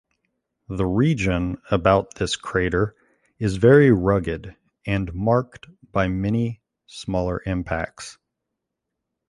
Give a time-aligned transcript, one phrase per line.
[0.67, 2.95] The region about this crater
[3.37, 8.17] is very rugged and marked by many smaller impacts.